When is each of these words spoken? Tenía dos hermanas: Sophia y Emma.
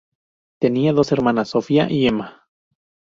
Tenía 0.59 0.93
dos 0.93 1.11
hermanas: 1.11 1.49
Sophia 1.49 1.85
y 1.87 2.07
Emma. 2.07 2.47